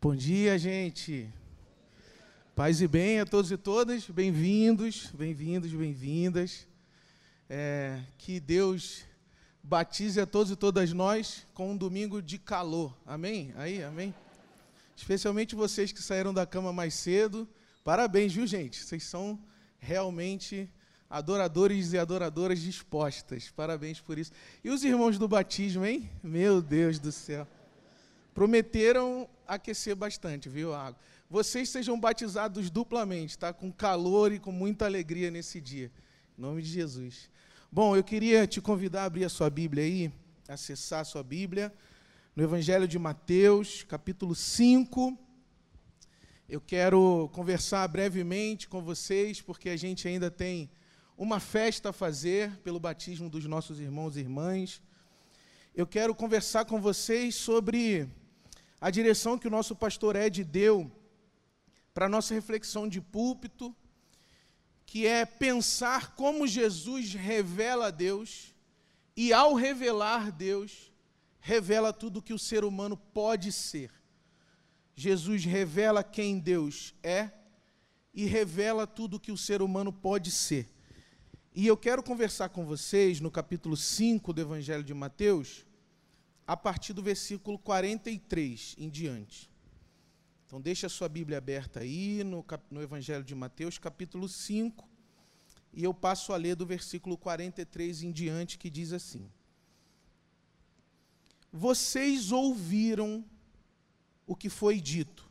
[0.00, 1.28] Bom dia, gente.
[2.54, 4.08] Paz e bem a todos e todas.
[4.08, 6.68] Bem-vindos, bem-vindos, bem-vindas.
[7.50, 9.02] É, que Deus
[9.60, 12.96] batize a todos e todas nós com um domingo de calor.
[13.04, 13.52] Amém?
[13.56, 14.14] Aí, amém?
[14.96, 17.48] Especialmente vocês que saíram da cama mais cedo.
[17.82, 18.80] Parabéns, viu, gente?
[18.80, 19.36] Vocês são
[19.80, 20.70] realmente
[21.10, 23.50] adoradores e adoradoras dispostas.
[23.50, 24.30] Parabéns por isso.
[24.62, 26.08] E os irmãos do batismo, hein?
[26.22, 27.48] Meu Deus do céu.
[28.38, 30.96] Prometeram aquecer bastante, viu, água?
[31.28, 33.52] Vocês sejam batizados duplamente, tá?
[33.52, 35.90] Com calor e com muita alegria nesse dia.
[36.38, 37.28] Em nome de Jesus.
[37.68, 40.12] Bom, eu queria te convidar a abrir a sua Bíblia aí,
[40.46, 41.74] acessar a sua Bíblia,
[42.36, 45.18] no Evangelho de Mateus, capítulo 5.
[46.48, 50.70] Eu quero conversar brevemente com vocês, porque a gente ainda tem
[51.16, 54.80] uma festa a fazer pelo batismo dos nossos irmãos e irmãs.
[55.74, 58.08] Eu quero conversar com vocês sobre
[58.80, 60.90] a direção que o nosso pastor Ed deu
[61.92, 63.74] para a nossa reflexão de púlpito,
[64.86, 68.54] que é pensar como Jesus revela a Deus
[69.16, 70.92] e, ao revelar Deus,
[71.40, 73.90] revela tudo que o ser humano pode ser.
[74.94, 77.30] Jesus revela quem Deus é
[78.14, 80.68] e revela tudo que o ser humano pode ser.
[81.54, 85.66] E eu quero conversar com vocês no capítulo 5 do Evangelho de Mateus,
[86.48, 89.50] a partir do versículo 43 em diante.
[90.46, 94.88] Então, deixa a sua Bíblia aberta aí no, no Evangelho de Mateus, capítulo 5,
[95.74, 99.30] e eu passo a ler do versículo 43 em diante, que diz assim:
[101.52, 103.22] Vocês ouviram
[104.26, 105.30] o que foi dito,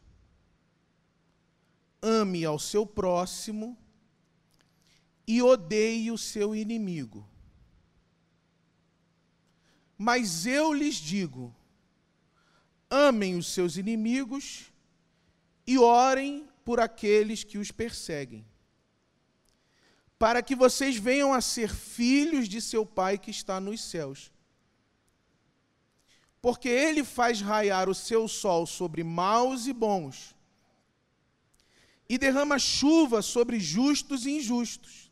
[2.00, 3.76] ame ao seu próximo
[5.26, 7.28] e odeie o seu inimigo.
[9.98, 11.56] Mas eu lhes digo:
[12.90, 14.72] amem os seus inimigos
[15.66, 18.46] e orem por aqueles que os perseguem,
[20.20, 24.32] para que vocês venham a ser filhos de seu Pai que está nos céus.
[26.42, 30.36] Porque ele faz raiar o seu sol sobre maus e bons,
[32.08, 35.12] e derrama chuva sobre justos e injustos.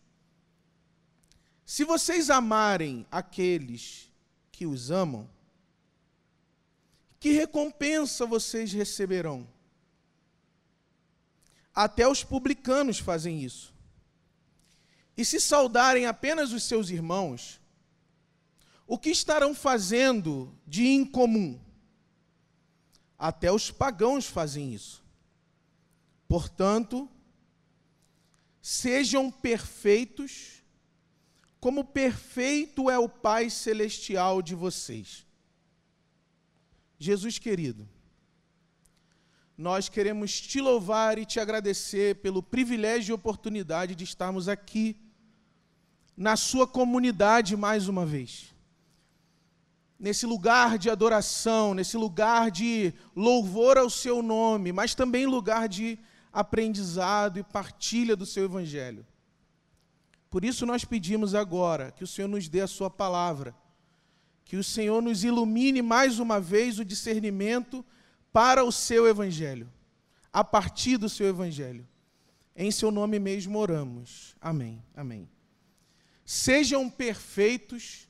[1.65, 4.11] Se vocês amarem aqueles
[4.55, 5.29] que os amam,
[7.19, 9.45] que recompensa vocês receberão?
[11.73, 13.73] Até os publicanos fazem isso.
[15.17, 17.59] E se saudarem apenas os seus irmãos,
[18.87, 21.59] o que estarão fazendo de incomum?
[23.19, 25.03] Até os pagãos fazem isso.
[26.29, 27.09] Portanto,
[28.61, 30.54] sejam perfeitos
[31.65, 35.25] como perfeito é o Pai celestial de vocês.
[36.99, 37.89] Jesus querido,
[39.57, 44.95] nós queremos te louvar e te agradecer pelo privilégio e oportunidade de estarmos aqui
[46.15, 48.53] na sua comunidade mais uma vez.
[49.97, 55.97] Nesse lugar de adoração, nesse lugar de louvor ao seu nome, mas também lugar de
[56.31, 59.03] aprendizado e partilha do seu evangelho.
[60.35, 63.55] Por isso nós pedimos agora que o Senhor nos dê a sua palavra,
[64.43, 67.85] que o Senhor nos ilumine mais uma vez o discernimento
[68.33, 69.71] para o seu evangelho,
[70.33, 71.87] a partir do seu evangelho.
[72.53, 74.35] Em seu nome mesmo oramos.
[74.41, 74.83] Amém.
[74.93, 75.29] Amém.
[76.25, 78.09] Sejam perfeitos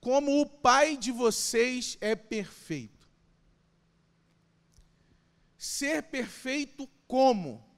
[0.00, 3.08] como o Pai de vocês é perfeito.
[5.58, 7.69] Ser perfeito como?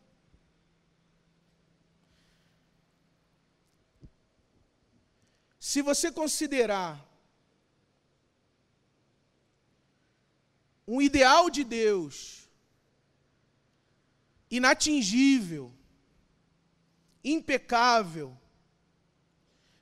[5.64, 7.08] Se você considerar
[10.84, 12.50] um ideal de Deus
[14.50, 15.72] inatingível,
[17.22, 18.36] impecável,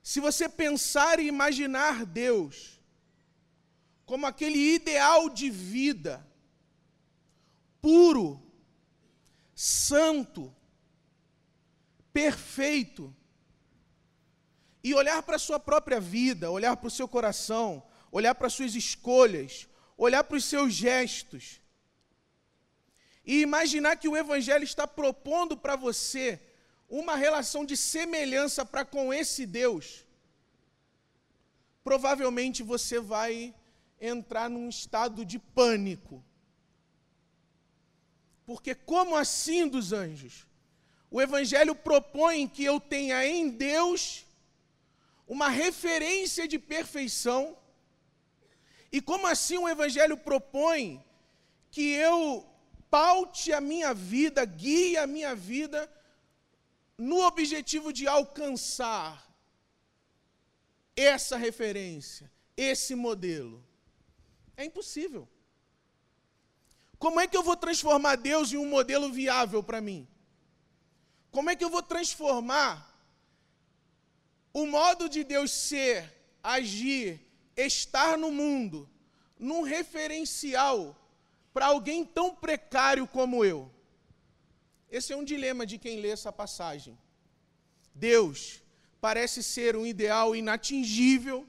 [0.03, 2.79] se você pensar e imaginar Deus
[4.05, 6.23] como aquele ideal de vida
[7.81, 8.39] puro,
[9.55, 10.55] santo,
[12.13, 13.15] perfeito,
[14.83, 18.53] e olhar para a sua própria vida, olhar para o seu coração, olhar para as
[18.53, 19.67] suas escolhas,
[19.97, 21.61] olhar para os seus gestos,
[23.25, 26.39] e imaginar que o Evangelho está propondo para você
[26.89, 30.05] uma relação de semelhança para com esse Deus,
[31.83, 33.53] provavelmente você vai
[33.99, 36.23] entrar num estado de pânico.
[38.45, 40.47] Porque, como assim dos anjos?
[41.09, 44.25] O Evangelho propõe que eu tenha em Deus
[45.31, 47.57] uma referência de perfeição.
[48.91, 51.01] E como assim o Evangelho propõe
[51.71, 52.45] que eu
[52.89, 55.89] paute a minha vida, guie a minha vida
[56.97, 59.25] no objetivo de alcançar
[60.97, 63.65] essa referência, esse modelo.
[64.57, 65.29] É impossível.
[66.99, 70.05] Como é que eu vou transformar Deus em um modelo viável para mim?
[71.31, 72.90] Como é que eu vou transformar
[74.53, 76.11] o modo de Deus ser,
[76.43, 77.19] agir,
[77.55, 78.89] estar no mundo,
[79.37, 80.95] num referencial
[81.53, 83.71] para alguém tão precário como eu?
[84.89, 86.97] Esse é um dilema de quem lê essa passagem.
[87.95, 88.61] Deus
[88.99, 91.47] parece ser um ideal inatingível.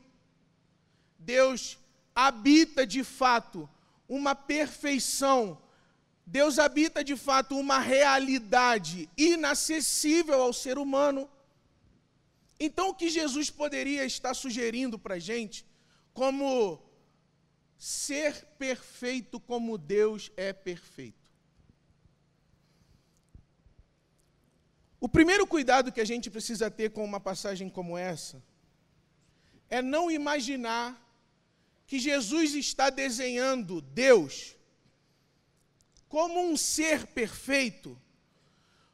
[1.19, 1.79] Deus
[2.15, 3.69] habita de fato
[4.09, 5.61] uma perfeição.
[6.25, 11.29] Deus habita de fato uma realidade inacessível ao ser humano.
[12.65, 15.67] Então, o que Jesus poderia estar sugerindo para a gente,
[16.15, 16.81] como
[17.77, 21.29] ser perfeito como Deus é perfeito?
[25.01, 28.41] O primeiro cuidado que a gente precisa ter com uma passagem como essa
[29.69, 30.89] é não imaginar
[31.85, 34.57] que Jesus está desenhando Deus
[36.09, 38.01] como um ser perfeito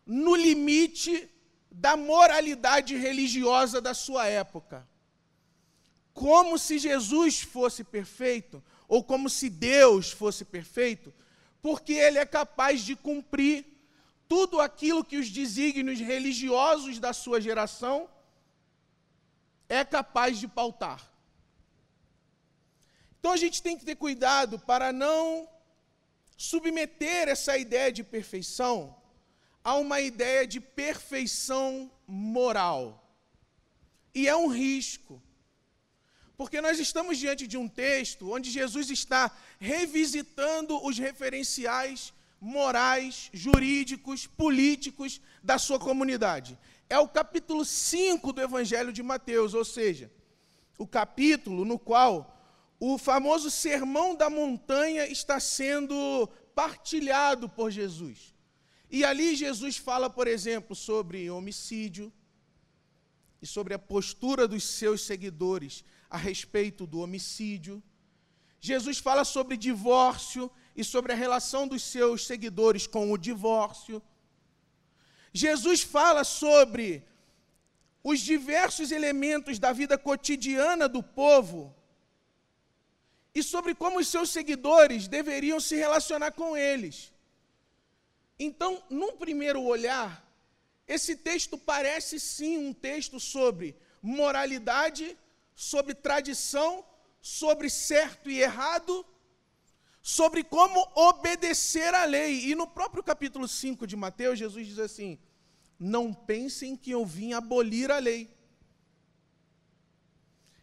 [0.07, 1.29] no limite
[1.71, 4.87] da moralidade religiosa da sua época.
[6.13, 11.13] Como se Jesus fosse perfeito, ou como se Deus fosse perfeito,
[11.63, 13.67] porque ele é capaz de cumprir
[14.29, 18.09] tudo aquilo que os desígnios religiosos da sua geração
[19.69, 21.03] é capaz de pautar.
[23.19, 25.49] Então a gente tem que ter cuidado para não
[26.37, 28.98] submeter essa ideia de perfeição
[29.69, 32.83] a uma ideia de perfeição moral.
[34.15, 35.23] E é um risco.
[36.39, 39.31] Porque nós estamos diante de um texto onde Jesus está
[39.61, 46.59] revisitando os referenciais morais, jurídicos, políticos da sua comunidade.
[46.89, 50.11] É o capítulo 5 do Evangelho de Mateus, ou seja,
[50.79, 52.15] o capítulo no qual
[52.81, 58.38] o famoso Sermão da Montanha está sendo partilhado por Jesus.
[58.91, 62.13] E ali Jesus fala, por exemplo, sobre homicídio
[63.41, 67.83] e sobre a postura dos seus seguidores a respeito do homicídio.
[68.61, 74.03] Jesus fala sobre divórcio e sobre a relação dos seus seguidores com o divórcio.
[75.33, 77.05] Jesus fala sobre
[78.03, 81.75] os diversos elementos da vida cotidiana do povo
[83.35, 87.13] e sobre como os seus seguidores deveriam se relacionar com eles.
[88.39, 90.25] Então, num primeiro olhar,
[90.87, 95.17] esse texto parece sim um texto sobre moralidade,
[95.55, 96.85] sobre tradição,
[97.21, 99.05] sobre certo e errado
[100.09, 102.47] sobre como obedecer à lei.
[102.47, 105.19] E no próprio capítulo 5 de Mateus, Jesus diz assim:
[105.79, 108.35] Não pensem que eu vim abolir a lei.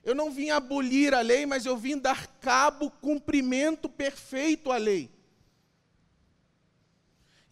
[0.04, 5.12] Eu não vim abolir a lei, mas eu vim dar cabo, cumprimento perfeito à lei.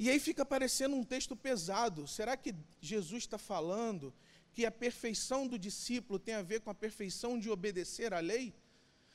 [0.04, 2.06] E aí fica parecendo um texto pesado.
[2.06, 4.14] Será que Jesus está falando
[4.52, 8.54] que a perfeição do discípulo tem a ver com a perfeição de obedecer à lei?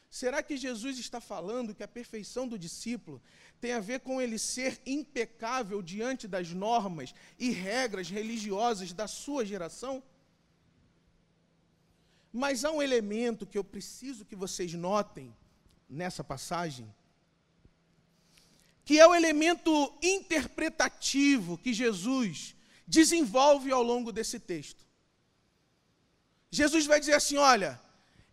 [0.08, 3.20] Será que Jesus está falando que a perfeição do discípulo
[3.60, 9.44] tem a ver com ele ser impecável diante das normas e regras religiosas da sua
[9.44, 10.02] geração?
[12.32, 15.36] Mas há um elemento que eu preciso que vocês notem
[15.86, 16.90] nessa passagem,
[18.88, 19.70] que é o elemento
[20.02, 22.54] interpretativo que Jesus
[22.86, 24.82] desenvolve ao longo desse texto.
[26.50, 27.78] Jesus vai dizer assim: olha,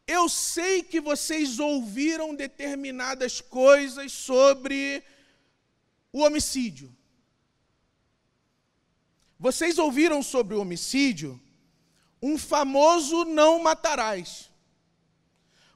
[0.08, 5.04] eu sei que vocês ouviram determinadas coisas sobre
[6.14, 6.90] o homicídio.
[9.38, 11.38] Vocês ouviram sobre o homicídio
[12.22, 14.50] um famoso não matarás.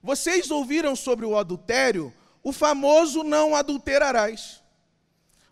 [0.01, 4.61] Vocês ouviram sobre o adultério o famoso não adulterarás.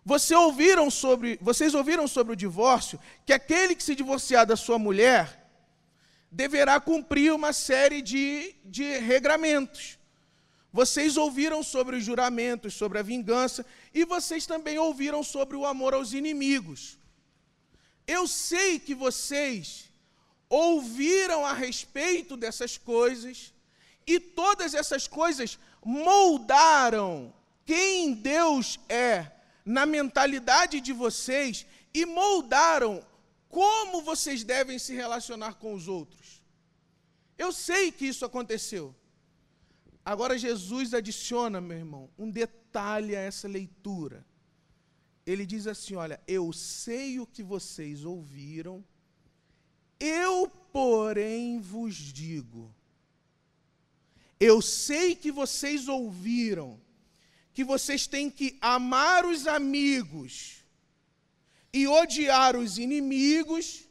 [0.04, 4.78] Você ouviram sobre, vocês ouviram sobre o divórcio que aquele que se divorciar da sua
[4.78, 5.48] mulher
[6.30, 9.98] deverá cumprir uma série de, de regramentos.
[10.72, 15.94] Vocês ouviram sobre os juramentos, sobre a vingança, e vocês também ouviram sobre o amor
[15.94, 16.98] aos inimigos.
[18.06, 19.90] Eu sei que vocês
[20.48, 23.52] ouviram a respeito dessas coisas,
[24.06, 27.32] e todas essas coisas moldaram
[27.64, 29.30] quem Deus é
[29.68, 33.04] na mentalidade de vocês e moldaram
[33.50, 36.42] como vocês devem se relacionar com os outros.
[37.36, 38.96] Eu sei que isso aconteceu.
[40.02, 44.26] Agora Jesus adiciona, meu irmão, um detalhe a essa leitura.
[45.26, 48.82] ele diz assim: Olha, eu sei o que vocês ouviram,
[50.00, 52.74] eu, porém, vos digo.
[54.40, 56.80] Eu sei que vocês ouviram,
[57.58, 60.58] que vocês têm que amar os amigos
[61.72, 63.88] e odiar os inimigos.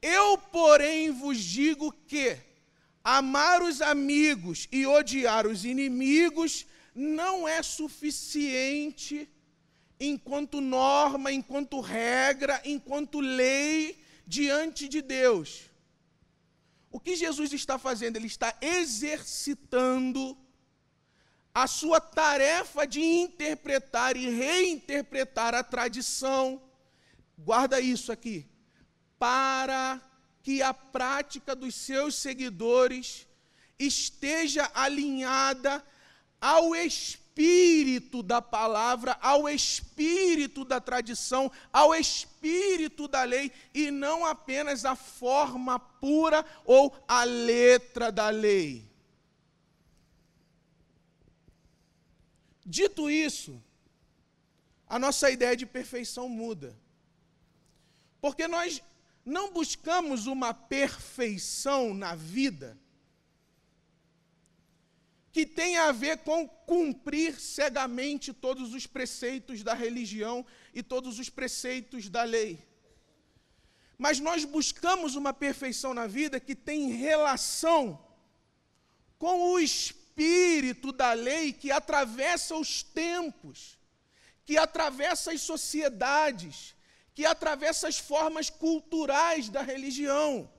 [0.00, 2.34] Eu, porém, vos digo que
[3.04, 6.64] amar os amigos e odiar os inimigos
[6.94, 9.28] não é suficiente
[10.00, 15.64] enquanto norma, enquanto regra, enquanto lei diante de Deus.
[16.90, 18.16] O que Jesus está fazendo?
[18.16, 20.38] Ele está exercitando
[21.54, 26.62] a sua tarefa de interpretar e reinterpretar a tradição.
[27.36, 28.46] Guarda isso aqui.
[29.18, 30.00] Para
[30.42, 33.26] que a prática dos seus seguidores
[33.78, 35.84] esteja alinhada
[36.40, 44.84] ao Espírito da palavra, ao espírito da tradição, ao espírito da lei, e não apenas
[44.84, 48.91] a forma pura ou a letra da lei.
[52.64, 53.62] Dito isso,
[54.86, 56.76] a nossa ideia de perfeição muda.
[58.20, 58.82] Porque nós
[59.24, 62.78] não buscamos uma perfeição na vida
[65.32, 71.30] que tem a ver com cumprir cegamente todos os preceitos da religião e todos os
[71.30, 72.62] preceitos da lei.
[73.96, 77.98] Mas nós buscamos uma perfeição na vida que tem relação
[79.18, 79.58] com o
[80.12, 83.78] espírito da lei que atravessa os tempos,
[84.44, 86.74] que atravessa as sociedades,
[87.14, 90.50] que atravessa as formas culturais da religião.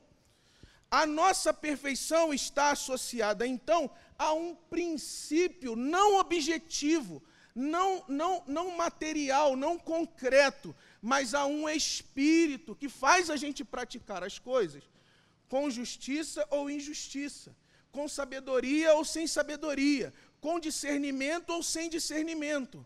[0.90, 7.22] A nossa perfeição está associada, então, a um princípio não objetivo,
[7.56, 14.24] não, não, não material, não concreto, mas a um espírito que faz a gente praticar
[14.24, 14.84] as coisas
[15.50, 17.56] com justiça ou injustiça,
[17.94, 20.08] com sabedoria ou sem sabedoria,
[20.42, 22.86] com discernimento ou sem discernimento.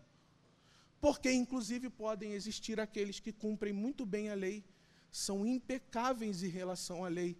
[1.00, 4.64] Porque, inclusive, podem existir aqueles que cumprem muito bem a lei,
[5.10, 7.36] são impecáveis em relação à lei,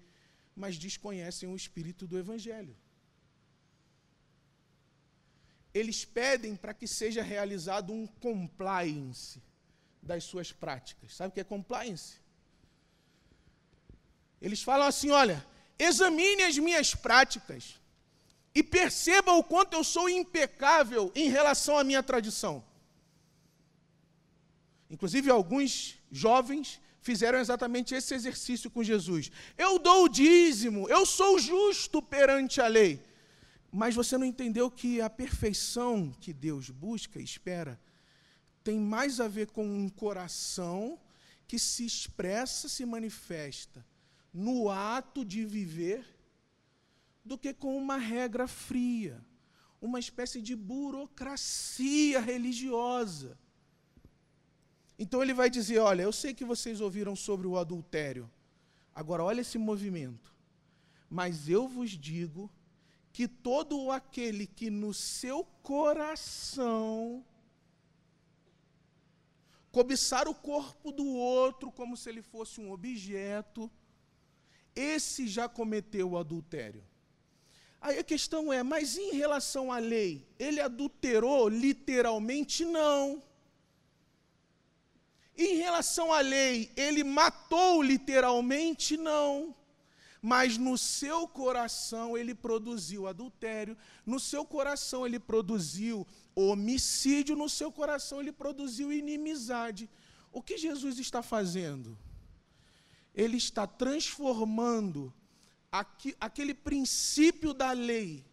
[0.63, 2.77] mas desconhecem o espírito do Evangelho
[5.79, 9.43] eles pedem para que seja realizado um compliance
[10.03, 11.15] das suas práticas.
[11.15, 12.21] Sabe o que é compliance?
[14.41, 15.45] Eles falam assim: olha,
[15.79, 17.79] examine as minhas práticas
[18.55, 22.65] e perceba o quanto eu sou impecável em relação à minha tradição.
[24.91, 29.31] Inclusive, alguns jovens fizeram exatamente esse exercício com Jesus.
[29.57, 33.03] Eu dou o dízimo, eu sou justo perante a lei.
[33.71, 37.79] Mas você não entendeu que a perfeição que Deus busca e espera
[38.65, 40.99] tem mais a ver com um coração
[41.47, 43.87] que se expressa, se manifesta
[44.33, 46.07] no ato de viver,
[47.25, 49.25] do que com uma regra fria,
[49.81, 53.39] uma espécie de burocracia religiosa.
[54.99, 58.31] Então ele vai dizer: Olha, eu sei que vocês ouviram sobre o adultério,
[58.95, 60.35] agora olha esse movimento,
[61.09, 62.51] mas eu vos digo
[63.13, 67.25] que todo aquele que no seu coração
[69.71, 73.71] cobiçar o corpo do outro como se ele fosse um objeto,
[74.79, 76.83] esse já cometeu o adultério.
[77.81, 82.65] Aí a questão é, mas em relação à lei, ele adulterou literalmente?
[82.65, 83.23] Não.
[85.37, 88.97] Em relação à lei, ele matou literalmente?
[88.97, 89.55] Não
[90.21, 97.71] mas no seu coração ele produziu adultério, no seu coração ele produziu homicídio, no seu
[97.71, 99.89] coração ele produziu inimizade.
[100.33, 101.97] O que Jesus está fazendo?
[103.19, 105.13] Ele está transformando
[106.19, 108.25] aquele princípio da lei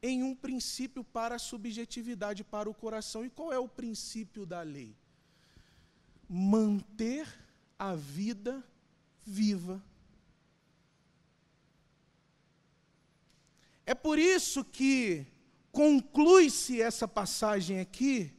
[0.00, 3.24] em um princípio para a subjetividade, para o coração.
[3.24, 4.94] E qual é o princípio da lei?
[6.28, 7.26] Manter
[7.76, 8.62] a vida
[9.24, 9.82] viva
[13.84, 15.26] É por isso que
[15.70, 18.32] conclui-se essa passagem aqui,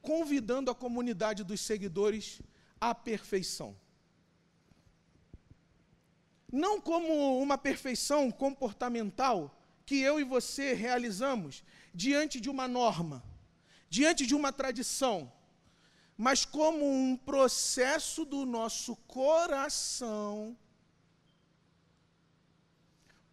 [0.00, 2.40] convidando a comunidade dos seguidores
[2.80, 3.76] à perfeição.
[6.52, 9.54] Não como uma perfeição comportamental
[9.86, 11.62] que eu e você realizamos
[11.94, 13.22] diante de uma norma,
[13.88, 15.32] diante de uma tradição,
[16.16, 20.56] mas como um processo do nosso coração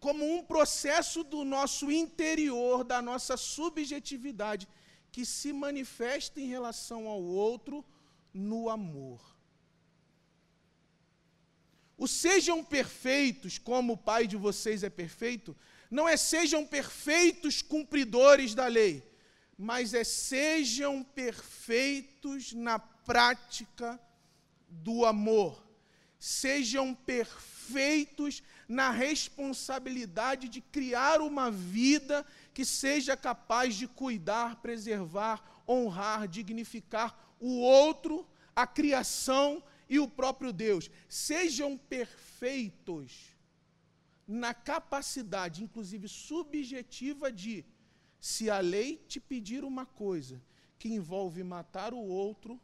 [0.00, 4.68] como um processo do nosso interior, da nossa subjetividade,
[5.10, 7.84] que se manifesta em relação ao outro
[8.32, 9.20] no amor.
[11.98, 15.56] O sejam perfeitos como o Pai de vocês é perfeito,
[15.90, 19.02] não é sejam perfeitos cumpridores da lei,
[19.58, 24.00] mas é sejam perfeitos na prática
[24.68, 25.66] do amor.
[26.20, 32.24] Sejam perfeitos na responsabilidade de criar uma vida
[32.54, 38.24] que seja capaz de cuidar, preservar, honrar, dignificar o outro,
[38.54, 40.90] a criação e o próprio Deus.
[41.08, 43.36] Sejam perfeitos
[44.26, 47.64] na capacidade, inclusive subjetiva, de,
[48.20, 50.42] se a lei te pedir uma coisa
[50.78, 52.60] que envolve matar o outro,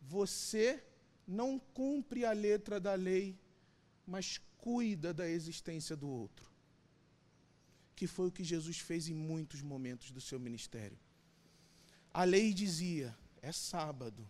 [0.00, 0.82] você
[1.26, 3.36] não cumpre a letra da lei,
[4.06, 6.48] mas cuida da existência do outro.
[7.96, 10.98] Que foi o que Jesus fez em muitos momentos do seu ministério.
[12.12, 14.28] A lei dizia: é sábado.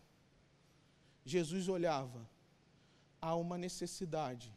[1.26, 2.30] Jesus olhava,
[3.20, 4.54] há uma necessidade.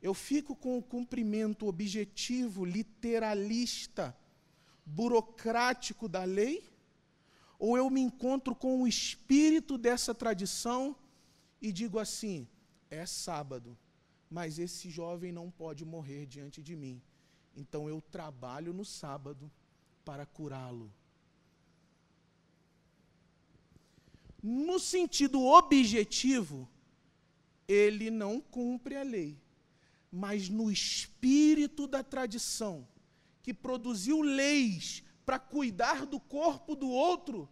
[0.00, 4.16] Eu fico com o cumprimento objetivo, literalista,
[4.84, 6.72] burocrático da lei?
[7.58, 10.94] Ou eu me encontro com o espírito dessa tradição
[11.60, 12.46] e digo assim:
[12.88, 13.76] é sábado,
[14.30, 17.02] mas esse jovem não pode morrer diante de mim.
[17.56, 19.50] Então eu trabalho no sábado
[20.04, 20.92] para curá-lo.
[24.48, 26.68] No sentido objetivo,
[27.66, 29.36] ele não cumpre a lei.
[30.10, 32.86] Mas no espírito da tradição,
[33.42, 37.48] que produziu leis para cuidar do corpo do outro,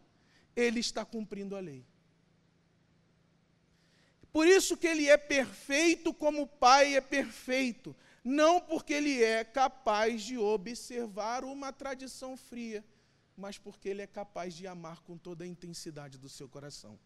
[0.55, 1.85] ele está cumprindo a lei.
[4.33, 9.43] Por isso que ele é perfeito como o Pai é perfeito, não porque ele é
[9.43, 12.85] capaz de observar uma tradição fria,
[13.37, 16.99] mas porque ele é capaz de amar com toda a intensidade do seu coração.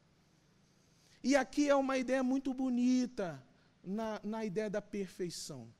[1.22, 3.42] E aqui é uma ideia muito bonita
[3.82, 5.72] na, na ideia da perfeição.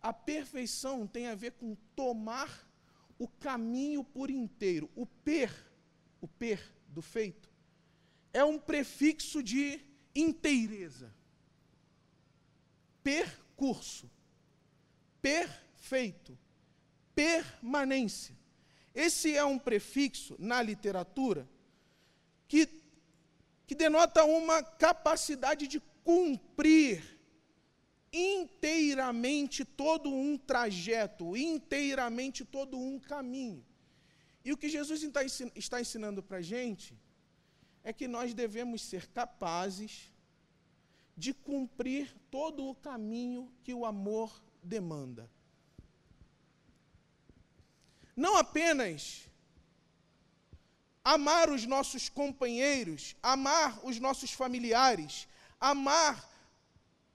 [0.00, 2.68] A perfeição tem a ver com tomar
[3.18, 4.90] o caminho por inteiro.
[4.94, 5.50] O per,
[6.20, 7.50] o per do feito,
[8.32, 9.80] é um prefixo de
[10.14, 11.14] inteireza.
[13.02, 14.10] Percurso,
[15.22, 16.38] perfeito,
[17.14, 18.36] permanência.
[18.94, 21.48] Esse é um prefixo na literatura
[22.46, 22.68] que,
[23.66, 27.14] que denota uma capacidade de cumprir
[28.12, 33.64] inteiramente todo um trajeto, inteiramente todo um caminho.
[34.44, 35.02] E o que Jesus
[35.56, 36.96] está ensinando para a gente
[37.82, 40.12] é que nós devemos ser capazes
[41.16, 45.30] de cumprir todo o caminho que o amor demanda.
[48.16, 49.28] Não apenas
[51.04, 55.28] amar os nossos companheiros, amar os nossos familiares,
[55.60, 56.28] amar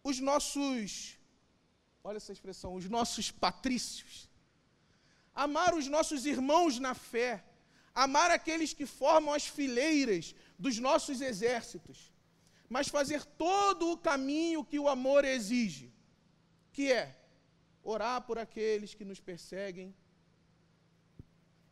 [0.04, 1.18] os nossos,
[2.04, 4.30] olha essa expressão, os nossos patrícios,
[5.34, 7.44] amar os nossos irmãos na fé,
[7.96, 12.14] amar aqueles que formam as fileiras dos nossos exércitos,
[12.70, 15.92] mas fazer todo o caminho que o amor exige,
[16.72, 17.16] que é
[17.84, 19.96] orar por aqueles que nos perseguem,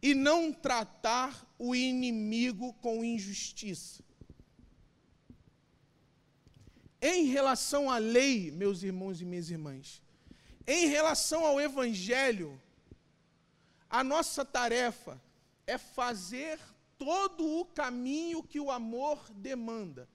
[0.01, 4.03] e não tratar o inimigo com injustiça.
[7.01, 10.01] Em relação à lei, meus irmãos e minhas irmãs,
[10.65, 12.61] em relação ao Evangelho,
[13.89, 15.21] a nossa tarefa
[15.65, 16.59] é fazer
[16.97, 20.09] todo o caminho que o amor demanda.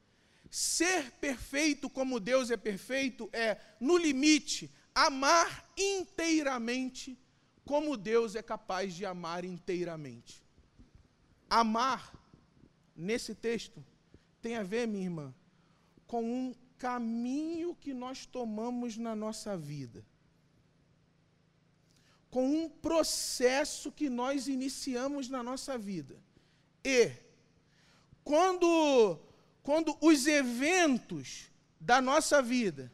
[0.51, 7.19] Ser perfeito como Deus é perfeito é, no limite, amar inteiramente
[7.65, 10.43] como Deus é capaz de amar inteiramente.
[11.49, 12.13] Amar,
[12.97, 13.85] nesse texto,
[14.41, 15.35] tem a ver, minha irmã,
[16.07, 20.05] com um caminho que nós tomamos na nossa vida.
[22.31, 26.21] Com um processo que nós iniciamos na nossa vida.
[26.85, 27.13] E,
[28.25, 29.19] quando,
[29.63, 32.91] quando os eventos da nossa vida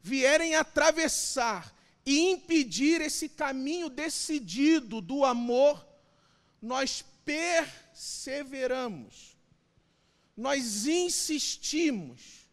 [0.00, 1.74] vierem atravessar
[2.08, 5.86] e impedir esse caminho decidido do amor,
[6.60, 9.36] nós perseveramos,
[10.34, 12.48] nós insistimos,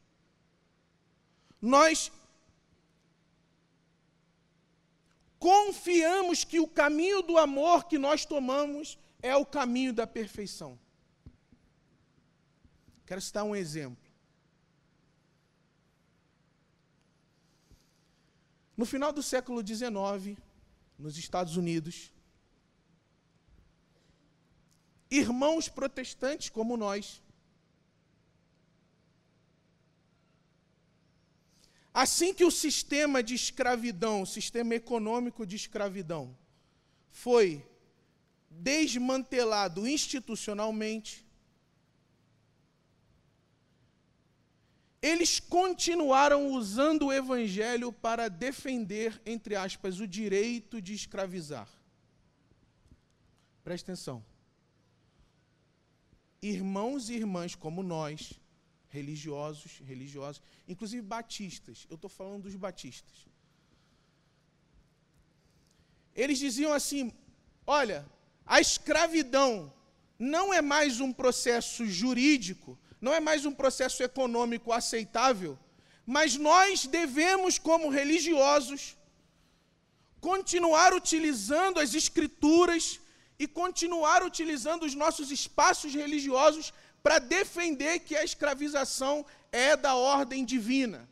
[1.62, 2.12] nós
[5.40, 10.78] confiamos que o caminho do amor que nós tomamos é o caminho da perfeição.
[13.06, 14.05] Quero citar um exemplo.
[18.78, 20.38] No final do século XIX,
[21.00, 22.12] nos Estados Unidos,
[25.10, 27.22] irmãos protestantes como nós,
[31.94, 36.38] assim que o sistema de escravidão, o sistema econômico de escravidão,
[37.10, 37.66] foi
[38.50, 41.25] desmantelado institucionalmente,
[45.10, 51.70] eles continuaram usando o evangelho para defender, entre aspas, o direito de escravizar.
[53.64, 54.26] Preste atenção.
[56.42, 58.34] Irmãos e irmãs como nós,
[58.90, 63.28] religiosos, religiosos, inclusive batistas, eu estou falando dos batistas.
[66.16, 67.14] Eles diziam assim:
[67.68, 68.04] olha,
[68.44, 69.72] a escravidão
[70.18, 75.58] não é mais um processo jurídico, não é mais um processo econômico aceitável,
[76.06, 78.96] mas nós devemos, como religiosos,
[80.20, 83.00] continuar utilizando as escrituras
[83.38, 90.44] e continuar utilizando os nossos espaços religiosos para defender que a escravização é da ordem
[90.44, 91.08] divina.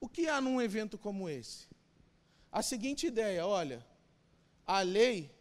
[0.00, 1.66] O que há num evento como esse?
[2.50, 3.84] A seguinte ideia: olha,
[4.66, 5.35] a lei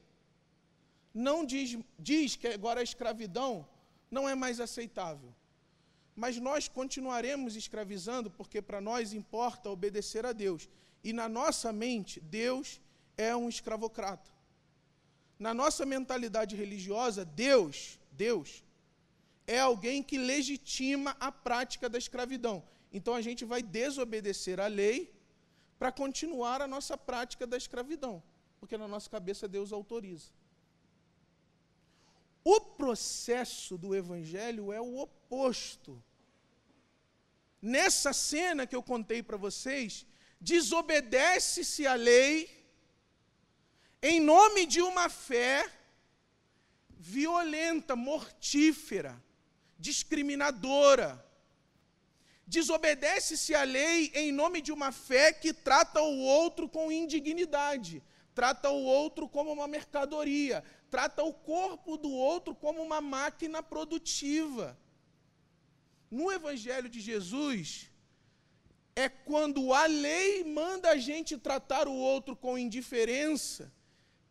[1.15, 3.65] não diz, diz que agora a escravidão
[4.11, 5.33] não é mais aceitável.
[6.13, 10.69] Mas nós continuaremos escravizando porque para nós importa obedecer a Deus.
[11.01, 12.81] E na nossa mente, Deus
[13.17, 14.29] é um escravocrata.
[15.39, 18.63] Na nossa mentalidade religiosa, Deus, Deus,
[19.47, 22.63] é alguém que legitima a prática da escravidão.
[22.91, 25.13] Então a gente vai desobedecer a lei
[25.79, 28.23] para continuar a nossa prática da escravidão,
[28.59, 30.29] porque na nossa cabeça Deus autoriza.
[32.47, 35.91] O processo do evangelho é o oposto.
[37.59, 40.05] Nessa cena que eu contei para vocês,
[40.39, 42.47] desobedece-se a lei
[43.99, 45.67] em nome de uma fé
[46.87, 49.19] violenta, mortífera,
[49.79, 51.25] discriminadora.
[52.45, 58.03] Desobedece-se a lei em nome de uma fé que trata o outro com indignidade,
[58.35, 60.63] trata o outro como uma mercadoria,
[60.95, 64.65] trata o corpo do outro como uma máquina produtiva.
[66.09, 67.91] No Evangelho de Jesus,
[68.95, 73.63] é quando a lei manda a gente tratar o outro com indiferença,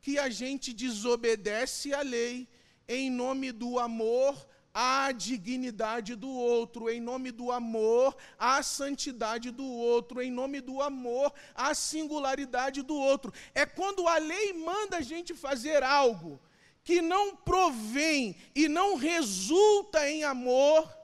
[0.01, 2.49] que a gente desobedece a lei
[2.89, 4.35] em nome do amor
[4.73, 10.81] à dignidade do outro, em nome do amor à santidade do outro, em nome do
[10.81, 13.35] amor à singularidade do outro.
[13.55, 16.41] É quando a lei manda a gente fazer algo
[16.85, 20.95] que não provém e não resulta em amor,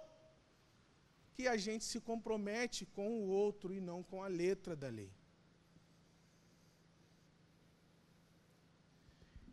[1.34, 5.10] que a gente se compromete com o outro e não com a letra da lei.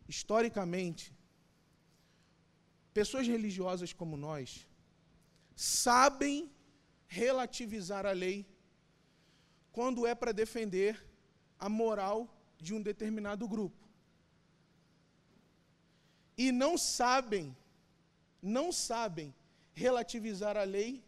[0.06, 1.14] Historicamente,
[2.92, 4.68] pessoas religiosas como nós
[5.56, 6.50] sabem
[7.06, 8.46] relativizar a lei
[9.72, 11.02] quando é para defender
[11.58, 13.87] a moral de um determinado grupo.
[16.38, 17.44] E não sabem,
[18.40, 19.34] não sabem
[19.74, 21.04] relativizar a lei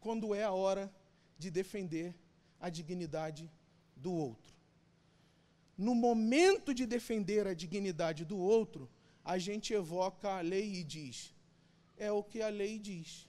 [0.00, 0.94] quando é a hora
[1.38, 2.14] de defender
[2.60, 3.50] a dignidade
[3.96, 4.52] do outro.
[5.76, 8.88] No momento de defender a dignidade do outro,
[9.24, 11.34] a gente evoca a lei e diz:
[11.96, 13.26] é o que a lei diz.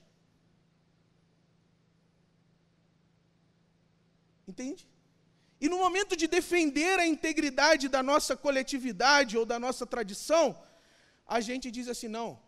[4.47, 4.87] Entende?
[5.59, 10.55] E no momento de defender a integridade da nossa coletividade ou da nossa tradição,
[11.25, 12.39] a gente diz assim: não,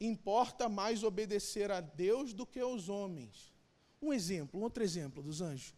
[0.00, 3.52] importa mais obedecer a Deus do que aos homens.
[4.00, 5.74] Um exemplo, um outro exemplo dos anjos.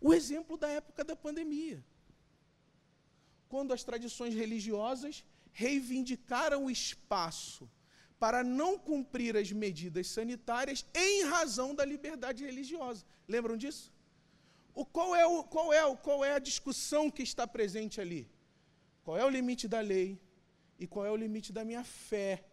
[0.00, 1.84] O exemplo da época da pandemia.
[3.48, 7.70] Quando as tradições religiosas reivindicaram o espaço
[8.18, 13.04] para não cumprir as medidas sanitárias em razão da liberdade religiosa.
[13.28, 13.92] Lembram disso?
[14.74, 18.28] O, qual, é o, qual, é o, qual é a discussão que está presente ali?
[19.04, 20.20] Qual é o limite da lei
[20.78, 22.44] e qual é o limite da minha fé?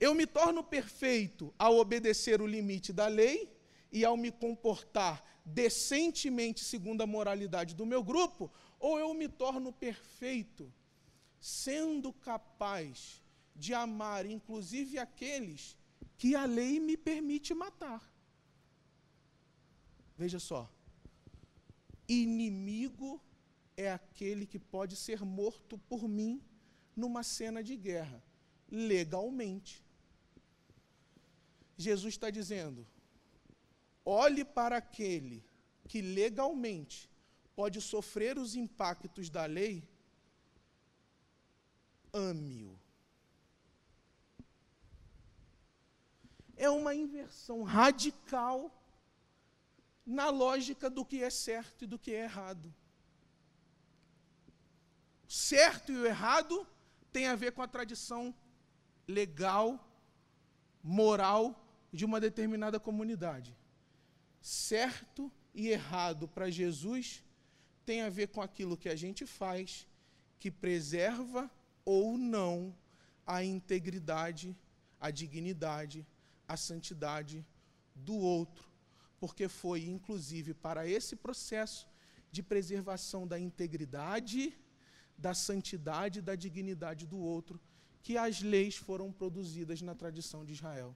[0.00, 3.52] Eu me torno perfeito ao obedecer o limite da lei
[3.90, 9.72] e ao me comportar decentemente segundo a moralidade do meu grupo, ou eu me torno
[9.72, 10.72] perfeito
[11.40, 13.22] sendo capaz
[13.54, 15.76] de amar inclusive aqueles
[16.16, 18.02] que a lei me permite matar.
[20.16, 20.70] Veja só.
[22.08, 23.20] Inimigo
[23.76, 26.42] é aquele que pode ser morto por mim
[26.94, 28.22] numa cena de guerra,
[28.70, 29.84] legalmente.
[31.76, 32.86] Jesus está dizendo:
[34.04, 35.44] olhe para aquele
[35.88, 37.10] que legalmente
[37.54, 39.86] pode sofrer os impactos da lei,
[42.12, 42.78] ame-o.
[46.56, 48.70] é uma inversão radical
[50.06, 52.72] na lógica do que é certo e do que é errado.
[55.34, 56.64] Certo e o errado
[57.12, 58.32] tem a ver com a tradição
[59.06, 59.84] legal,
[60.80, 61.44] moral
[61.92, 63.52] de uma determinada comunidade.
[64.40, 67.24] Certo e errado para Jesus
[67.84, 69.88] tem a ver com aquilo que a gente faz
[70.38, 71.50] que preserva
[71.84, 72.72] ou não
[73.26, 74.56] a integridade,
[75.00, 76.06] a dignidade,
[76.46, 77.44] a santidade
[77.92, 78.70] do outro,
[79.18, 81.88] porque foi inclusive para esse processo
[82.30, 84.56] de preservação da integridade,
[85.16, 87.60] da santidade, da dignidade do outro
[88.02, 90.94] que as leis foram produzidas na tradição de Israel.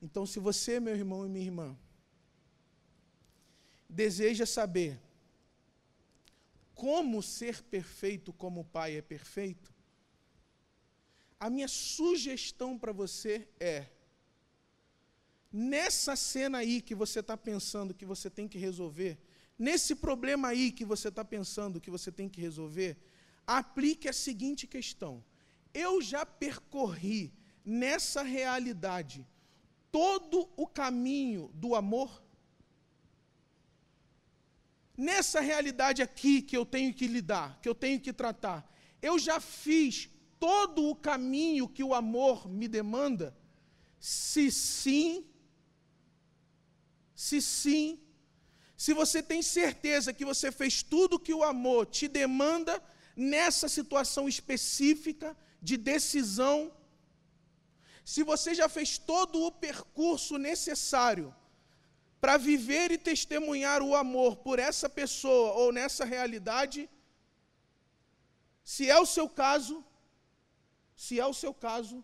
[0.00, 1.76] Então, se você, meu irmão e minha irmã,
[3.88, 5.00] deseja saber
[6.74, 9.72] como ser perfeito como o Pai é perfeito,
[11.38, 13.88] a minha sugestão para você é:
[15.52, 19.18] nessa cena aí que você está pensando que você tem que resolver,
[19.58, 22.96] nesse problema aí que você está pensando que você tem que resolver,
[23.46, 25.24] aplique a seguinte questão:
[25.72, 27.32] eu já percorri
[27.64, 29.26] nessa realidade
[29.90, 32.22] todo o caminho do amor?
[34.96, 39.40] Nessa realidade aqui que eu tenho que lidar, que eu tenho que tratar, eu já
[39.40, 43.36] fiz todo o caminho que o amor me demanda?
[43.98, 45.24] Se sim,
[47.14, 48.00] se sim,
[48.82, 52.82] se você tem certeza que você fez tudo que o amor te demanda
[53.14, 55.36] nessa situação específica
[55.68, 56.56] de decisão,
[58.04, 61.32] se você já fez todo o percurso necessário
[62.20, 66.90] para viver e testemunhar o amor por essa pessoa ou nessa realidade,
[68.64, 69.76] se é o seu caso,
[70.96, 72.02] se é o seu caso,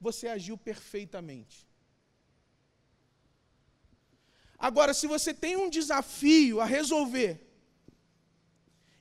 [0.00, 1.65] você agiu perfeitamente.
[4.58, 7.40] Agora, se você tem um desafio a resolver,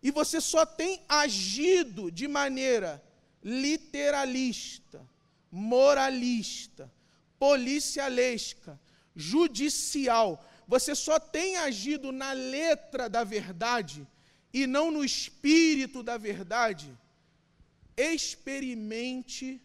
[0.02, 3.04] e você só tem agido de maneira
[3.44, 5.08] literalista,
[5.52, 6.92] moralista,
[7.40, 8.80] policialesca,
[9.16, 14.06] judicial, você só tem agido na letra da verdade
[14.54, 16.96] e não no espírito da verdade,
[17.98, 19.62] experimente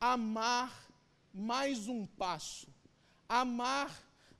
[0.00, 0.88] amar
[1.32, 2.66] mais um passo.
[3.28, 3.90] Amar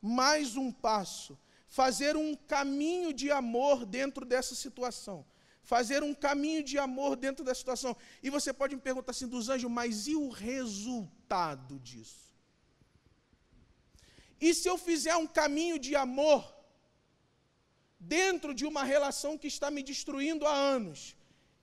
[0.03, 1.39] mais um passo.
[1.69, 5.25] Fazer um caminho de amor dentro dessa situação
[5.63, 7.97] fazer um caminho de amor dentro da situação.
[8.23, 12.33] E você pode me perguntar assim, dos anjos, mas e o resultado disso?
[14.41, 16.53] E se eu fizer um caminho de amor
[17.99, 21.17] dentro de uma relação que está me destruindo há anos,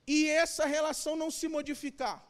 [0.07, 2.25] e essa relação não se modificar?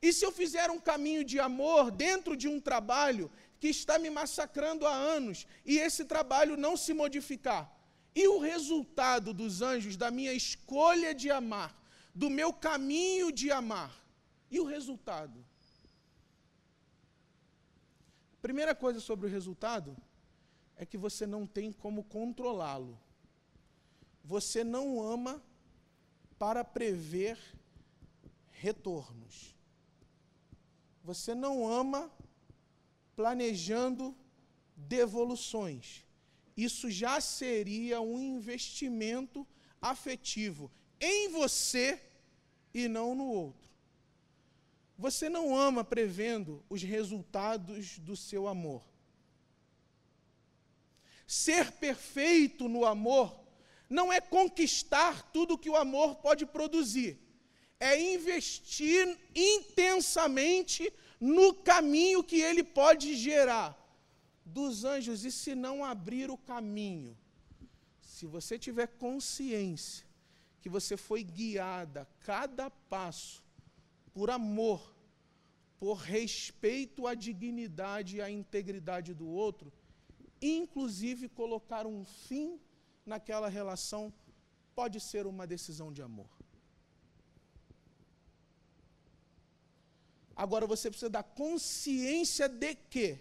[0.00, 4.10] E se eu fizer um caminho de amor dentro de um trabalho que está me
[4.10, 7.72] massacrando há anos, e esse trabalho não se modificar?
[8.14, 11.74] E o resultado dos anjos da minha escolha de amar,
[12.14, 13.92] do meu caminho de amar?
[14.50, 15.44] E o resultado?
[18.40, 19.96] Primeira coisa sobre o resultado
[20.76, 22.98] é que você não tem como controlá-lo.
[24.24, 25.42] Você não ama
[26.38, 27.38] para prever
[28.50, 29.54] retornos.
[31.02, 32.10] Você não ama
[33.16, 34.14] planejando
[34.76, 36.06] devoluções
[36.56, 39.46] isso já seria um investimento
[39.80, 42.00] afetivo em você
[42.72, 43.68] e não no outro.
[44.96, 48.82] Você não ama prevendo os resultados do seu amor.
[51.26, 53.38] Ser perfeito no amor
[53.90, 57.20] não é conquistar tudo que o amor pode produzir,
[57.78, 63.76] é investir intensamente no caminho que ele pode gerar
[64.44, 67.16] dos anjos, e se não abrir o caminho?
[68.00, 70.06] Se você tiver consciência
[70.60, 73.42] que você foi guiada cada passo
[74.12, 74.94] por amor,
[75.78, 79.72] por respeito à dignidade e à integridade do outro,
[80.40, 82.58] inclusive colocar um fim
[83.04, 84.12] naquela relação,
[84.74, 86.35] pode ser uma decisão de amor.
[90.36, 93.18] Agora você precisa dar consciência de que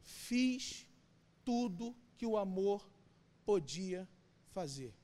[0.00, 0.86] fiz
[1.44, 2.88] tudo que o amor
[3.44, 4.08] podia
[4.52, 4.94] fazer.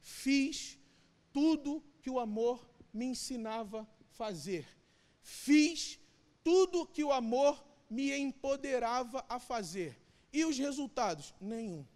[0.00, 0.78] Fiz
[1.32, 4.66] tudo que o amor me ensinava a fazer.
[5.22, 5.98] Fiz
[6.44, 9.98] tudo que o amor me empoderava a fazer.
[10.32, 11.34] E os resultados?
[11.40, 11.86] Nenhum.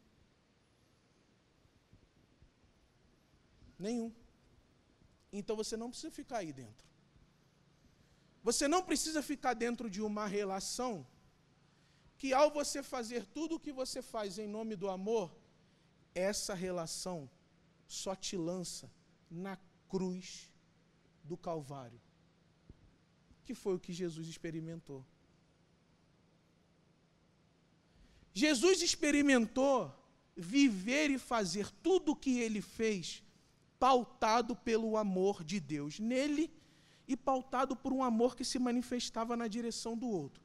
[3.78, 4.12] Nenhum.
[5.32, 6.89] Então você não precisa ficar aí dentro.
[8.42, 11.06] Você não precisa ficar dentro de uma relação
[12.16, 15.34] que, ao você fazer tudo o que você faz em nome do amor,
[16.14, 17.30] essa relação
[17.86, 18.90] só te lança
[19.30, 20.50] na cruz
[21.22, 22.00] do Calvário,
[23.44, 25.04] que foi o que Jesus experimentou.
[28.32, 29.94] Jesus experimentou
[30.36, 33.22] viver e fazer tudo o que ele fez
[33.78, 36.50] pautado pelo amor de Deus nele
[37.12, 40.40] e pautado por um amor que se manifestava na direção do outro.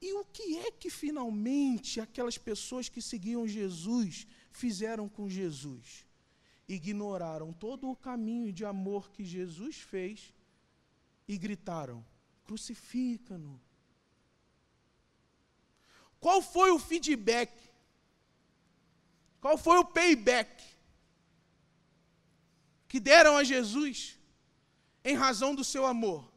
[0.00, 6.06] E o que é que finalmente aquelas pessoas que seguiam Jesus fizeram com Jesus?
[6.68, 10.32] Ignoraram todo o caminho de amor que Jesus fez
[11.26, 12.06] e gritaram:
[12.44, 13.60] crucifica-no.
[16.20, 17.52] Qual foi o feedback?
[19.40, 20.62] Qual foi o payback
[22.86, 24.16] que deram a Jesus
[25.04, 26.32] em razão do seu amor?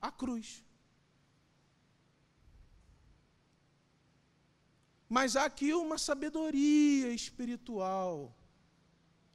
[0.00, 0.62] A cruz.
[5.08, 8.34] Mas há aqui uma sabedoria espiritual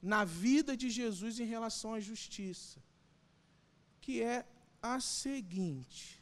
[0.02, 2.82] na vida de Jesus em relação à justiça,
[4.02, 4.46] que é
[4.82, 6.22] a seguinte: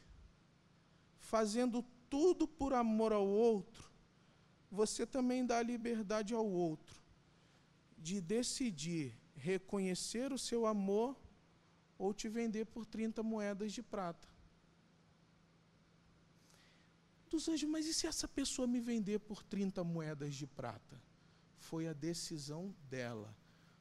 [1.18, 3.90] fazendo tudo por amor ao outro,
[4.70, 6.96] você também dá liberdade ao outro
[7.96, 11.16] de decidir reconhecer o seu amor
[11.98, 14.28] ou te vender por 30 moedas de prata.
[17.28, 21.02] Dos anjos, mas e se essa pessoa me vender por 30 moedas de prata?
[21.58, 23.36] Foi a decisão dela.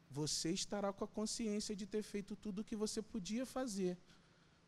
[0.10, 3.98] Você estará com a consciência de ter feito tudo o que você podia fazer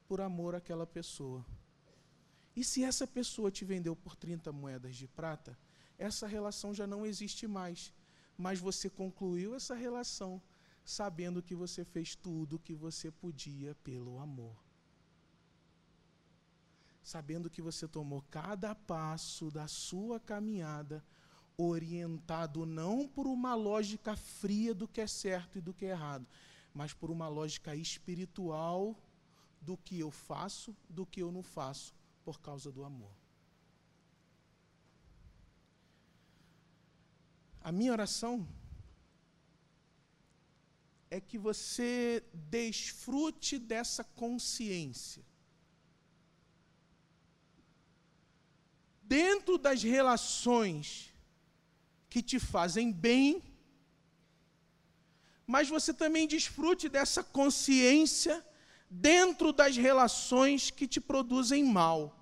[0.08, 1.46] por amor àquela pessoa.
[2.56, 5.58] E se essa pessoa te vendeu por 30 moedas de prata,
[5.98, 7.94] essa relação já não existe mais.
[8.38, 10.42] Mas você concluiu essa relação
[10.90, 14.58] sabendo que você fez tudo o que você podia pelo amor
[17.10, 21.04] sabendo que você tomou cada passo da sua caminhada
[21.58, 26.26] orientado não por uma lógica fria do que é certo e do que é errado,
[26.72, 28.96] mas por uma lógica espiritual
[29.60, 33.12] do que eu faço, do que eu não faço, por causa do amor.
[37.62, 38.48] A minha oração
[41.12, 45.24] é que você desfrute dessa consciência
[49.10, 51.12] dentro das relações
[52.08, 53.42] que te fazem bem,
[55.48, 58.46] mas você também desfrute dessa consciência
[58.88, 62.16] dentro das relações que te produzem mal.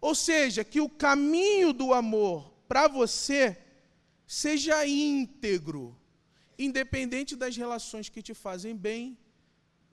[0.00, 3.56] Ou seja, que o caminho do amor para você
[4.26, 5.96] seja íntegro,
[6.68, 9.02] independente das relações que te fazem bem,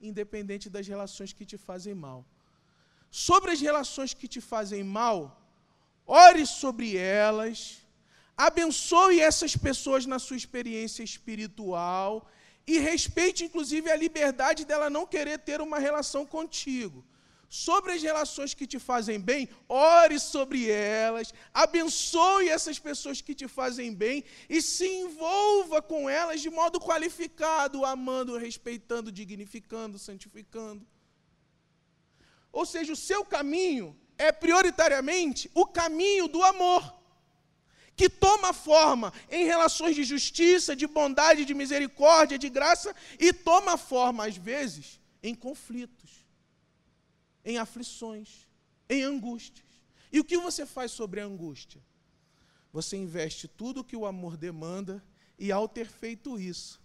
[0.10, 2.19] independente das relações que te fazem mal.
[3.27, 5.17] Sobre as relações que te fazem mal,
[6.05, 6.88] ore sobre
[7.25, 7.60] elas,
[8.47, 12.12] abençoe essas pessoas na sua experiência espiritual
[12.71, 16.99] e respeite, inclusive, a liberdade dela não querer ter uma relação contigo.
[17.49, 23.47] Sobre as relações que te fazem bem, ore sobre elas, abençoe essas pessoas que te
[23.47, 30.85] fazem bem e se envolva com elas de modo qualificado, amando, respeitando, dignificando, santificando.
[32.51, 36.99] Ou seja, o seu caminho é prioritariamente o caminho do amor,
[37.95, 43.75] que toma forma em relações de justiça, de bondade, de misericórdia, de graça, e toma
[43.75, 46.18] forma, às vezes, em conflitos,
[47.43, 48.47] em aflições,
[48.89, 49.67] em angústias.
[50.12, 51.82] E o que você faz sobre a angústia?
[52.71, 55.04] Você investe tudo o que o amor demanda,
[55.38, 56.82] e ao ter feito isso,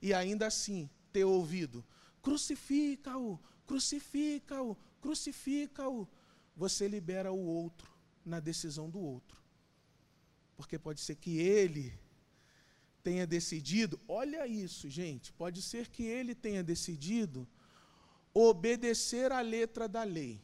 [0.00, 1.84] e ainda assim ter ouvido,
[2.20, 6.06] crucifica-o, crucifica-o, crucifica-o,
[6.54, 7.90] você libera o outro
[8.24, 9.42] na decisão do outro.
[10.56, 11.98] Porque pode ser que ele
[13.02, 17.48] tenha decidido, olha isso, gente, pode ser que ele tenha decidido
[18.38, 20.40] obedecer à letra da lei.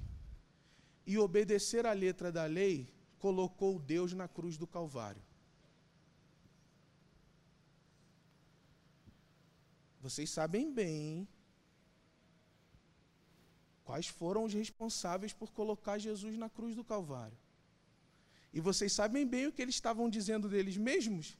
[1.06, 2.88] E obedecer à letra da lei
[3.18, 5.22] colocou Deus na cruz do Calvário.
[10.00, 11.28] Vocês sabem bem
[13.84, 17.36] Quais foram os responsáveis por colocar Jesus na cruz do Calvário?
[18.52, 21.36] E vocês sabem bem o que eles estavam dizendo deles mesmos?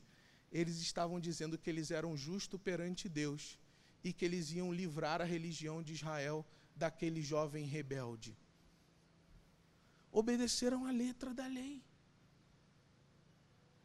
[0.51, 3.59] Eles estavam dizendo que eles eram justos perante Deus
[4.05, 6.45] e que eles iam livrar a religião de Israel
[6.75, 8.37] daquele jovem rebelde.
[10.11, 11.83] Obedeceram a letra da lei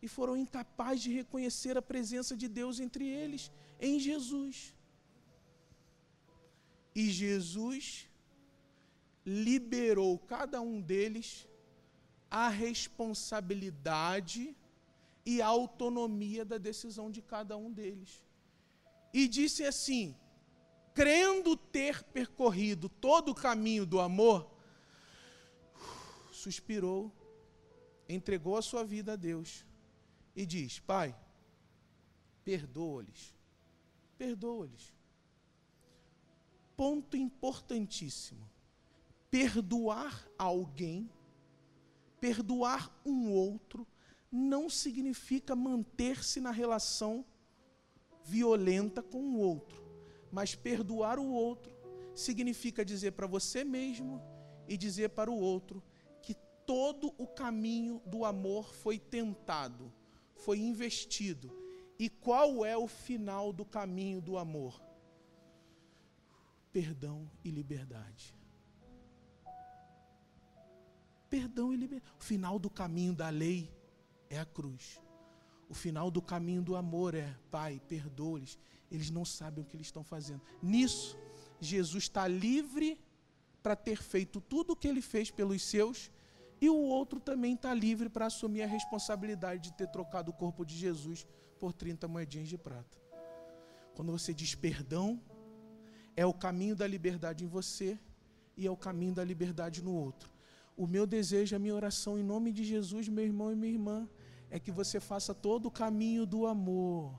[0.02, 4.74] e foram incapazes de reconhecer a presença de Deus entre eles, em Jesus.
[6.94, 8.08] E Jesus
[9.26, 11.48] liberou cada um deles
[12.30, 14.56] a responsabilidade
[15.26, 18.24] e a autonomia da decisão de cada um deles.
[19.18, 20.16] E disse assim:
[20.94, 24.48] crendo ter percorrido todo o caminho do amor,
[26.32, 27.12] suspirou,
[28.08, 29.66] entregou a sua vida a Deus
[30.36, 31.18] e diz: Pai,
[32.46, 33.34] perdoa-lhes,
[34.20, 34.94] perdoa-lhes.
[36.76, 38.48] Ponto importantíssimo:
[39.32, 41.10] perdoar alguém,
[42.22, 43.88] perdoar um outro,
[44.32, 47.26] não significa manter-se na relação
[48.28, 49.88] violenta com o outro
[50.32, 51.76] mas perdoar o outro
[52.14, 54.22] significa dizer para você mesmo
[54.68, 55.84] e dizer para o outro
[56.22, 56.34] que
[56.66, 59.94] todo o caminho do amor foi tentado,
[60.36, 61.52] foi investido.
[62.00, 64.80] E qual é o final do caminho do amor?
[66.72, 68.36] Perdão e liberdade.
[71.30, 72.14] Perdão e liberdade.
[72.20, 73.72] O final do caminho da lei
[74.30, 75.00] é a cruz.
[75.70, 78.58] O final do caminho do amor é, Pai, perdoa-lhes
[78.92, 80.42] eles não sabem o que eles estão fazendo.
[80.62, 81.18] Nisso,
[81.60, 83.00] Jesus está livre
[83.62, 86.12] para ter feito tudo o que ele fez pelos seus,
[86.60, 90.66] e o outro também está livre para assumir a responsabilidade de ter trocado o corpo
[90.66, 91.28] de Jesus
[91.60, 92.98] por 30 moedinhas de prata.
[93.94, 95.22] Quando você diz perdão,
[96.16, 98.00] é o caminho da liberdade em você
[98.56, 100.32] e é o caminho da liberdade no outro.
[100.76, 104.10] O meu desejo, a minha oração em nome de Jesus, meu irmão e minha irmã,
[104.50, 107.18] é que você faça todo o caminho do amor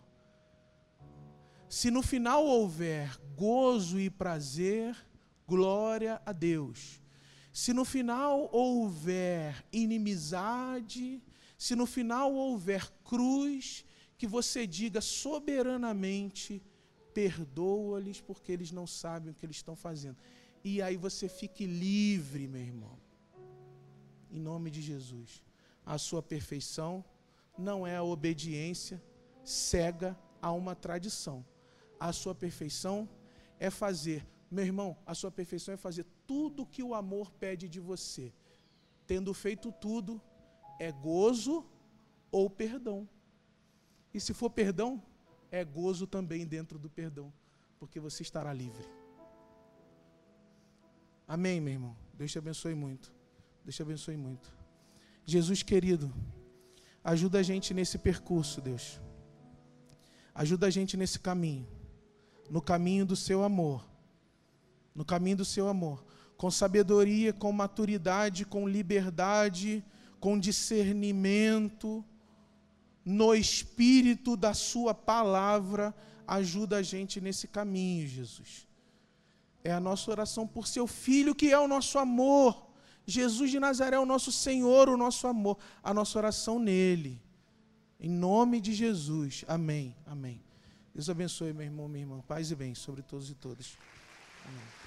[1.68, 4.96] se no final houver gozo e prazer,
[5.46, 7.00] glória a Deus.
[7.52, 11.22] Se no final houver inimizade,
[11.58, 13.84] se no final houver cruz,
[14.16, 16.62] que você diga soberanamente:
[17.12, 20.16] perdoa-lhes porque eles não sabem o que eles estão fazendo.
[20.64, 22.98] E aí você fique livre, meu irmão.
[24.30, 25.42] Em nome de Jesus.
[25.84, 27.04] A sua perfeição
[27.58, 29.02] não é a obediência
[29.42, 31.44] cega a uma tradição
[31.98, 33.08] a sua perfeição
[33.58, 37.80] é fazer, meu irmão, a sua perfeição é fazer tudo que o amor pede de
[37.80, 38.32] você.
[39.06, 40.20] Tendo feito tudo,
[40.78, 41.66] é gozo
[42.30, 43.08] ou perdão.
[44.14, 45.02] E se for perdão,
[45.50, 47.32] é gozo também dentro do perdão,
[47.78, 48.84] porque você estará livre.
[51.26, 51.96] Amém, meu irmão.
[52.14, 53.12] Deus te abençoe muito.
[53.64, 54.56] Deus te abençoe muito.
[55.24, 56.12] Jesus querido,
[57.02, 59.00] ajuda a gente nesse percurso, Deus.
[60.34, 61.66] Ajuda a gente nesse caminho
[62.50, 63.84] no caminho do seu amor.
[64.94, 66.04] No caminho do seu amor.
[66.36, 69.84] Com sabedoria, com maturidade, com liberdade,
[70.20, 72.04] com discernimento,
[73.04, 75.94] no espírito da Sua palavra,
[76.26, 78.68] ajuda a gente nesse caminho, Jesus.
[79.64, 82.67] É a nossa oração por seu Filho, que é o nosso amor.
[83.08, 85.56] Jesus de Nazaré é o nosso Senhor, o nosso amor.
[85.82, 87.20] A nossa oração nele.
[87.98, 89.46] Em nome de Jesus.
[89.48, 89.96] Amém.
[90.06, 90.42] Amém.
[90.94, 92.20] Deus abençoe, meu irmão, minha irmã.
[92.20, 93.78] Paz e bem sobre todos e todas.
[94.44, 94.77] Amém.